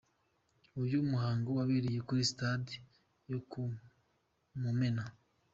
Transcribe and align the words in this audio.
Uyu 0.83 0.97
muhango 1.11 1.49
wabereye 1.57 1.99
kuri 2.07 2.21
stade 2.31 2.73
yo 3.31 3.39
ku 3.49 3.61
Mumena. 4.61 5.03